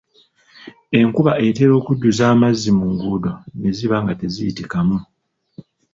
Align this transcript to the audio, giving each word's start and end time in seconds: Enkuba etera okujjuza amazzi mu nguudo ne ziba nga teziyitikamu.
Enkuba 0.99 1.31
etera 1.47 1.71
okujjuza 1.79 2.23
amazzi 2.33 2.69
mu 2.77 2.85
nguudo 2.93 3.31
ne 3.59 3.69
ziba 3.77 3.97
nga 4.03 4.13
teziyitikamu. 4.19 4.97